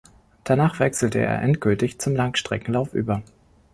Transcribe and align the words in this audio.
Danach 0.45 0.79
wechselte 0.79 1.19
er 1.19 1.43
endgültig 1.43 1.99
zum 1.99 2.15
Langstreckenlauf 2.15 2.95
über. 2.95 3.21